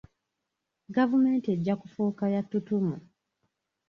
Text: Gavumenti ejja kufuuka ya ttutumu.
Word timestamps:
Gavumenti 0.95 1.47
ejja 1.55 1.73
kufuuka 1.81 2.23
ya 2.33 2.41
ttutumu. 2.43 2.95